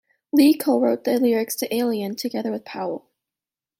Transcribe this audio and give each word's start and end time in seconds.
Lee 0.33 0.55
co-wrote 0.57 1.03
the 1.03 1.19
lyrics 1.19 1.55
for 1.59 1.67
"Alien" 1.69 2.15
together 2.15 2.49
with 2.51 2.65
Powell. 2.65 3.11